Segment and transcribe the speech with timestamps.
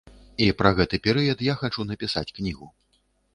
[0.45, 2.73] І пра гэты перыяд я хачу напісаць кнігу.